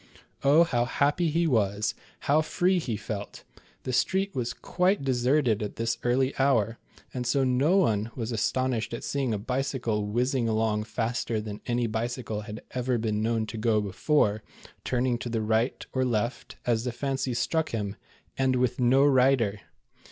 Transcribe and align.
Oh, 0.43 0.63
how 0.63 0.85
happy 0.85 1.29
he 1.29 1.45
was, 1.45 1.93
how 2.21 2.41
free 2.41 2.79
he 2.79 2.97
felt. 2.97 3.43
The 3.83 3.93
street 3.93 4.33
was 4.33 4.51
quite 4.51 5.03
deserted 5.03 5.61
at 5.61 5.75
this 5.75 5.99
early 6.01 6.35
hour, 6.39 6.79
and 7.13 7.27
so 7.27 7.43
no 7.43 7.77
one 7.77 8.09
was 8.15 8.31
astonished 8.31 8.95
at 8.95 9.03
seeing 9.03 9.31
a 9.31 9.37
bicycle 9.37 10.07
whizzing 10.07 10.49
along 10.49 10.85
faster 10.85 11.39
than 11.39 11.61
any 11.67 11.85
bicycle 11.85 12.41
had 12.41 12.63
ever 12.71 12.97
been 12.97 13.21
known 13.21 13.45
to 13.45 13.57
go 13.59 13.79
before, 13.79 14.41
turning 14.83 15.19
to 15.19 15.29
the 15.29 15.43
right 15.43 15.85
or 15.93 16.03
left, 16.03 16.55
as 16.65 16.83
the 16.83 16.91
fancy 16.91 17.35
struck 17.35 17.69
him, 17.69 17.95
and 18.39 18.55
with 18.55 18.79
no 18.79 19.05
rider 19.05 19.59